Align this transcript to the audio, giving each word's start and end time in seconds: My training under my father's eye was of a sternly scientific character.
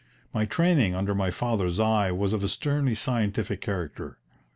My 0.33 0.45
training 0.45 0.95
under 0.95 1.13
my 1.13 1.29
father's 1.29 1.79
eye 1.79 2.11
was 2.11 2.33
of 2.33 2.43
a 2.43 2.47
sternly 2.47 2.95
scientific 2.95 3.61
character. 3.61 4.17